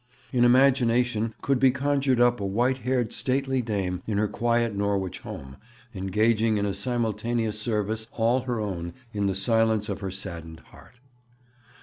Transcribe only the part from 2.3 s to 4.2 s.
a white haired stately dame in